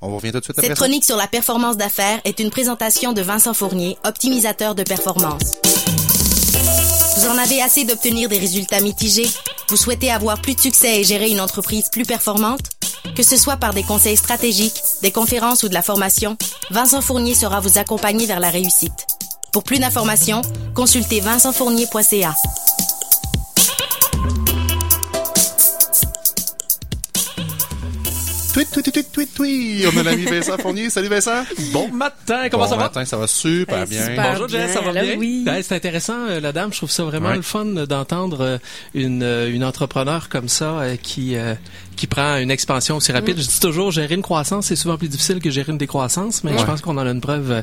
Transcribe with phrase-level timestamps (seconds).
[0.00, 0.84] On revient tout de suite Cette après ça.
[0.84, 5.56] chronique sur la performance d'affaires est une présentation de Vincent Fournier, optimisateur de performance.
[7.16, 9.28] Vous en avez assez d'obtenir des résultats mitigés?
[9.68, 12.60] Vous souhaitez avoir plus de succès et gérer une entreprise plus performante?
[13.16, 16.36] Que ce soit par des conseils stratégiques, des conférences ou de la formation,
[16.70, 19.06] Vincent Fournier sera vous accompagner vers la réussite.
[19.52, 20.42] Pour plus d'informations,
[20.74, 22.36] consultez vincentfournier.ca.
[28.52, 28.87] Tweet, tweet,
[29.18, 29.86] tweet, tweet.
[29.92, 30.90] On a l'ami Vincent Fournier.
[30.90, 31.42] Salut Vincent.
[31.72, 32.82] Bon matin, comment bon ça va?
[32.84, 34.06] matin, ça va super Hey, bien.
[34.06, 34.30] super.
[34.32, 35.12] Bonjour Jess, ça va bien, bien?
[35.12, 35.42] là, oui.
[35.44, 36.72] Ben, c'est intéressant, euh, la dame.
[36.72, 37.36] Je trouve ça vraiment Ouais.
[37.36, 38.58] le fun d'entendre euh,
[38.94, 41.54] une, euh, une entrepreneur comme ça euh, qui euh,
[41.96, 43.36] qui prend une expansion aussi rapide.
[43.38, 43.42] Mm.
[43.42, 46.52] Je dis toujours, gérer une croissance, c'est souvent plus difficile que gérer une décroissance, mais
[46.52, 46.58] Ouais.
[46.58, 47.62] je pense qu'on en a une preuve euh,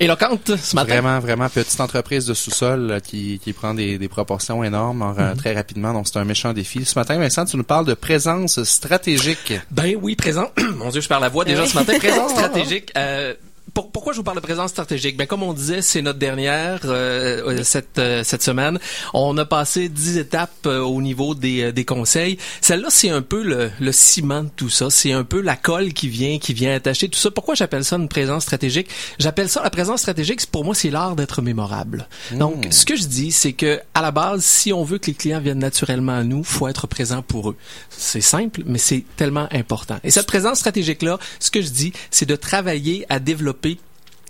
[0.00, 0.88] éloquente ce matin.
[0.94, 5.14] Vraiment, vraiment petite entreprise de sous-sol là, qui, qui prend des, des proportions énormes en-
[5.14, 5.36] Mm-hmm.
[5.36, 5.92] très rapidement.
[5.92, 6.84] Donc, c'est un méchant défi.
[6.84, 9.52] Ce matin, Vincent, tu nous parles de présence stratégique.
[9.70, 10.50] Ben oui, présent.
[10.94, 11.98] Dieu, je perds la voix déjà ce matin.
[11.98, 12.92] Présence stratégique.
[12.96, 13.34] Euh,
[13.74, 15.16] pour- pourquoi je vous parle de présence stratégique?
[15.16, 18.78] Ben comme on disait, c'est notre dernière euh, euh, cette euh, cette semaine.
[19.12, 22.38] On a passé dix étapes euh, au niveau des euh, des conseils.
[22.60, 24.88] Celle-là, c'est un peu le, le ciment de tout ça.
[24.90, 27.30] C'est un peu la colle qui vient qui vient attacher tout ça.
[27.30, 28.88] Pourquoi j'appelle ça une présence stratégique?
[29.18, 30.46] J'appelle ça la présence stratégique.
[30.46, 32.08] Pour moi, c'est l'art d'être mémorable.
[32.32, 35.14] Donc, ce que je dis, c'est que à la base, si on veut que les
[35.14, 37.56] clients viennent naturellement à nous, faut être présent pour eux.
[37.90, 39.98] C'est simple, mais c'est tellement important.
[40.04, 43.63] Et cette présence stratégique-là, ce que je dis, c'est de travailler à développer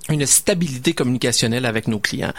[0.08, 2.32] une stabilité communicationnelle avec nos clients.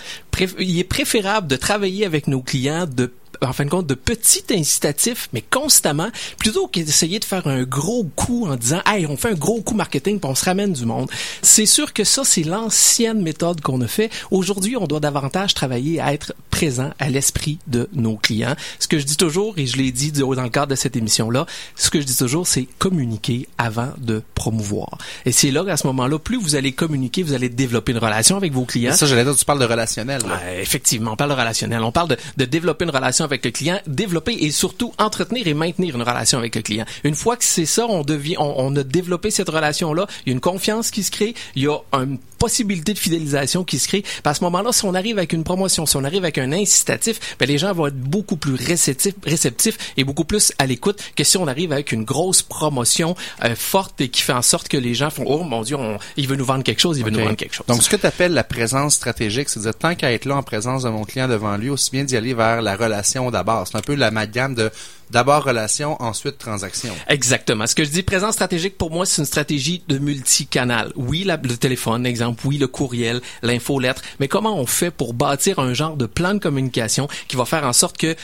[0.59, 4.43] Il est préférable de travailler avec nos clients de en fin de compte, de petits
[4.51, 9.17] incitatifs, mais constamment, plutôt que d'essayer de faire un gros coup en disant, hey, on
[9.17, 11.09] fait un gros coup marketing puis on se ramène du monde.
[11.41, 14.09] C'est sûr que ça, c'est l'ancienne méthode qu'on a fait.
[14.31, 18.55] Aujourd'hui, on doit davantage travailler à être présent à l'esprit de nos clients.
[18.79, 21.45] Ce que je dis toujours, et je l'ai dit dans le cadre de cette émission-là,
[21.75, 24.97] ce que je dis toujours, c'est communiquer avant de promouvoir.
[25.25, 28.37] Et c'est là qu'à ce moment-là, plus vous allez communiquer, vous allez développer une relation
[28.37, 28.93] avec vos clients.
[28.93, 30.21] Ça, j'allais dire, tu parles de relationnel.
[30.21, 30.35] là.
[30.45, 31.81] Ouais, effectivement, on parle de relationnel.
[31.83, 35.53] On parle de, de développer une relation avec le client, développer et surtout entretenir et
[35.53, 36.85] maintenir une relation avec le client.
[37.03, 40.07] Une fois que c'est ça, on devient, on, on a développé cette relation-là.
[40.25, 41.35] Il y a une confiance qui se crée.
[41.57, 44.01] Il y a une possibilité de fidélisation qui se crée.
[44.03, 46.44] Puis à ce moment-là, si on arrive avec une promotion, si on arrive avec un
[46.53, 51.01] incitatif, ben les gens vont être beaucoup plus réceptifs, réceptifs et beaucoup plus à l'écoute
[51.15, 54.67] que si on arrive avec une grosse promotion euh, forte et qui fait en sorte
[54.67, 57.03] que les gens font oh mon Dieu, on, il veut nous vendre quelque chose, il
[57.03, 57.65] veut nous vendre quelque chose.
[57.67, 60.35] Donc, ce que tu appelles la présence stratégique, c'est de dire, tant qu'à être là
[60.35, 63.67] en présence de mon client devant lui, aussi bien d'y aller vers la relation d'abord.
[63.67, 64.71] C'est un peu l'amalgame de
[65.11, 66.93] d'abord relation, ensuite transaction.
[67.07, 67.67] Exactement.
[67.67, 70.91] Ce que je dis présence stratégique pour moi, c'est une stratégie de multicanal.
[70.95, 75.73] Oui, le téléphone, exemple, oui, le courriel, l'infolettre, mais comment on fait pour bâtir un
[75.73, 78.15] genre de plan de communication qui va faire en sorte que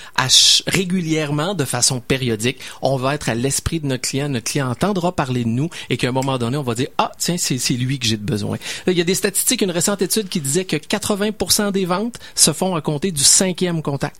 [0.67, 5.15] régulièrement, de façon périodique, on va être à l'esprit de notre client, notre client entendra
[5.15, 7.99] parler de nous et qu'à un moment donné, on va dire ah tiens, c'est lui
[7.99, 8.57] que j'ai besoin.
[8.87, 12.53] Il y a des statistiques, une récente étude qui disait que 80% des ventes se
[12.53, 14.17] font à compter du cinquième contact.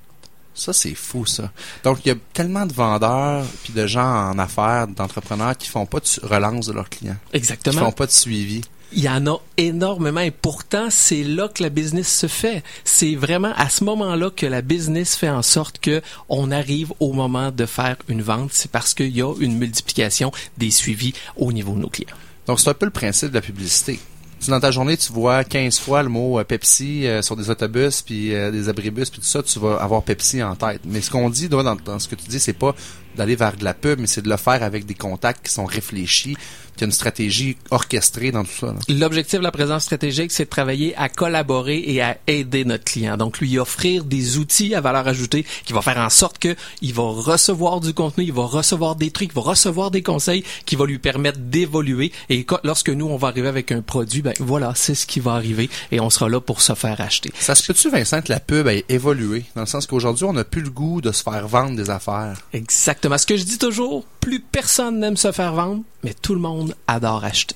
[0.54, 1.52] Ça, c'est fou, ça.
[1.84, 5.86] Donc, il y a tellement de vendeurs puis de gens en affaires, d'entrepreneurs qui font
[5.86, 7.18] pas de relance de leurs clients.
[7.32, 7.86] Qui Exactement.
[7.86, 8.62] font pas de suivi.
[8.94, 12.62] Il y en a énormément et pourtant c'est là que la business se fait.
[12.84, 17.14] C'est vraiment à ce moment-là que la business fait en sorte que on arrive au
[17.14, 18.52] moment de faire une vente.
[18.52, 22.18] C'est parce qu'il y a une multiplication des suivis au niveau de nos clients.
[22.48, 24.00] Donc, c'est un peu le principe de la publicité.
[24.42, 27.52] Si dans ta journée, tu vois 15 fois le mot euh, Pepsi euh, sur des
[27.52, 30.82] autobus, puis euh, des abribus, puis tout ça, tu vas avoir Pepsi en tête.
[30.84, 32.74] Mais ce qu'on dit dans, dans ce que tu dis, c'est pas
[33.16, 35.66] d'aller vers de la pub, mais c'est de le faire avec des contacts qui sont
[35.66, 36.38] réfléchis,
[36.76, 38.74] qu'il a une stratégie orchestrée dans tout ça.
[38.88, 43.18] L'objectif de la présence stratégique, c'est de travailler à collaborer et à aider notre client.
[43.18, 46.94] Donc, lui offrir des outils à valeur ajoutée qui va faire en sorte que il
[46.94, 50.76] va recevoir du contenu, il va recevoir des trucs, il va recevoir des conseils qui
[50.76, 52.12] va lui permettre d'évoluer.
[52.30, 55.34] Et lorsque nous, on va arriver avec un produit, ben voilà, c'est ce qui va
[55.34, 57.32] arriver et on sera là pour se faire acheter.
[57.38, 59.44] Ça se peut-tu, Vincent, que la pub ait évolué?
[59.56, 62.42] Dans le sens qu'aujourd'hui, on n'a plus le goût de se faire vendre des affaires.
[62.54, 63.01] Exactement.
[63.04, 66.76] Ce que je dis toujours, plus personne n'aime se faire vendre, mais tout le monde
[66.88, 67.56] adore acheter.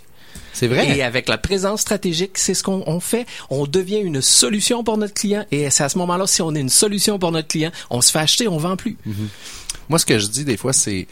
[0.54, 0.98] C'est vrai?
[0.98, 3.26] Et avec la présence stratégique, c'est ce qu'on on fait.
[3.50, 5.46] On devient une solution pour notre client.
[5.52, 8.12] Et c'est à ce moment-là, si on est une solution pour notre client, on se
[8.12, 8.98] fait acheter, on vend plus.
[9.90, 11.08] Moi, ce que je dis des fois, c'est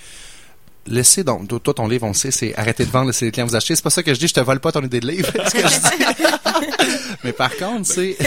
[0.87, 3.31] laissez donc, toi, toi, ton livre, on le sait, c'est arrêter de vendre, laisser les
[3.31, 3.75] clients vous acheter.
[3.75, 5.29] C'est pas ça que je dis, je te vole pas ton idée de livre.
[5.47, 7.13] c'est ce que je dis.
[7.23, 8.17] Mais par contre, c'est,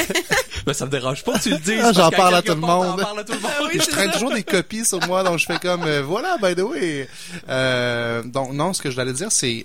[0.66, 1.74] Ben, ça me dérange pas, tu le dis.
[1.80, 3.00] Ah, j'en parle à tout le part, monde.
[3.00, 3.24] monde.
[3.72, 6.62] je traîne toujours des copies sur moi, donc je fais comme, euh, voilà, by the
[6.64, 7.08] way.
[7.48, 9.64] Euh, donc, non, ce que je voulais dire, c'est,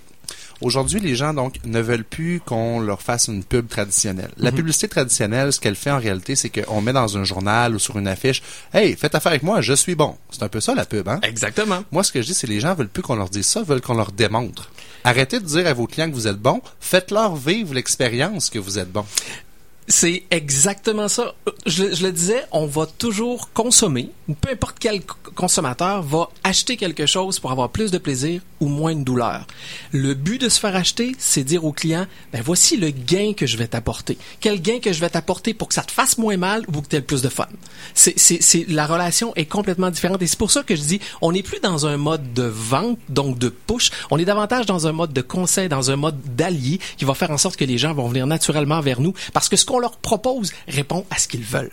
[0.60, 4.30] Aujourd'hui, les gens donc ne veulent plus qu'on leur fasse une pub traditionnelle.
[4.36, 4.58] La Mhm.
[4.58, 7.98] publicité traditionnelle, ce qu'elle fait en réalité, c'est qu'on met dans un journal ou sur
[7.98, 10.16] une affiche, hey, faites affaire avec moi, je suis bon.
[10.30, 11.18] C'est un peu ça la pub, hein?
[11.24, 11.82] Exactement.
[11.90, 13.80] Moi, ce que je dis, c'est les gens veulent plus qu'on leur dise ça, veulent
[13.80, 14.70] qu'on leur démontre.
[15.02, 18.78] Arrêtez de dire à vos clients que vous êtes bon, faites-leur vivre l'expérience que vous
[18.78, 19.04] êtes bon.
[19.88, 21.34] C'est exactement ça.
[21.66, 24.10] Je, je le disais, on va toujours consommer.
[24.40, 25.02] Peu importe quel
[25.34, 29.46] consommateur va acheter quelque chose pour avoir plus de plaisir ou moins de douleur.
[29.90, 33.46] Le but de se faire acheter, c'est dire au client, ben voici le gain que
[33.46, 34.16] je vais t'apporter.
[34.40, 36.88] Quel gain que je vais t'apporter pour que ça te fasse moins mal ou que
[36.88, 37.48] tu aies plus de fun.
[37.94, 41.32] C'est, c'est, la relation est complètement différente et c'est pour ça que je dis, on
[41.32, 43.90] n'est plus dans un mode de vente, donc de push.
[44.10, 47.32] On est davantage dans un mode de conseil, dans un mode d'allié qui va faire
[47.32, 49.96] en sorte que les gens vont venir naturellement vers nous parce que ce qu'on leur
[49.96, 51.72] propose répond à ce qu'ils veulent.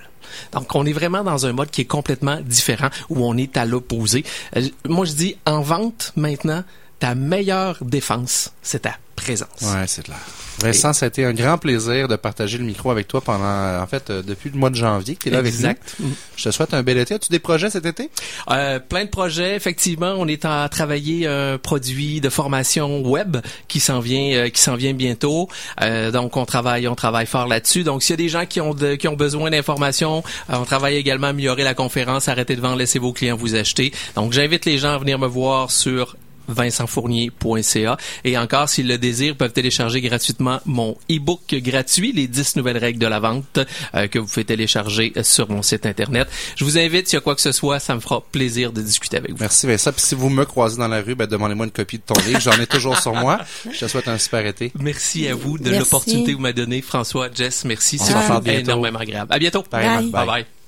[0.53, 3.65] Donc, on est vraiment dans un mode qui est complètement différent, où on est à
[3.65, 4.23] l'opposé.
[4.55, 6.63] Euh, moi, je dis, en vente, maintenant,
[6.99, 9.47] ta meilleure défense, c'est ta présence.
[9.61, 10.17] Ouais, c'est clair.
[10.59, 13.81] Vincent, ça a été un grand plaisir de partager le micro avec toi pendant, euh,
[13.81, 15.81] en fait, euh, depuis le mois de janvier que tu es là Exact.
[15.97, 16.13] avec nous.
[16.35, 17.13] Je te souhaite un bel été.
[17.15, 18.09] As-tu des projets cet été?
[18.51, 20.15] Euh, plein de projets, effectivement.
[20.17, 23.37] On est à travailler un produit de formation web
[23.69, 25.47] qui s'en vient, euh, qui s'en vient bientôt.
[25.81, 27.83] Euh, donc, on travaille, on travaille fort là-dessus.
[27.83, 30.95] Donc, s'il y a des gens qui ont de- qui ont besoin d'informations, on travaille
[30.95, 32.27] également à améliorer la conférence.
[32.27, 33.93] Arrêtez de vendre, laissez vos clients vous acheter.
[34.15, 36.15] Donc, j'invite les gens à venir me voir sur
[36.49, 37.97] vincentfournier.ca.
[38.23, 42.99] Et encore, s'ils le désirent, peuvent télécharger gratuitement mon e-book gratuit, les 10 nouvelles règles
[42.99, 43.59] de la vente,
[43.95, 46.27] euh, que vous pouvez télécharger sur mon site Internet.
[46.55, 48.81] Je vous invite, s'il y a quoi que ce soit, ça me fera plaisir de
[48.81, 49.37] discuter avec vous.
[49.39, 49.91] Merci Vincent.
[49.91, 52.39] Puis si vous me croisez dans la rue, ben, demandez-moi une copie de ton livre.
[52.39, 53.39] J'en ai toujours sur moi.
[53.71, 54.71] Je te souhaite un super été.
[54.79, 56.81] Merci à vous de l'opportunité que vous m'avez donnée.
[56.81, 57.97] François, Jess, merci.
[57.97, 58.13] C'est
[58.47, 59.33] énormément agréable.
[59.33, 59.63] À bientôt.
[59.63, 60.01] Pareillement.
[60.01, 60.11] Bye.
[60.11, 60.58] Bye bye.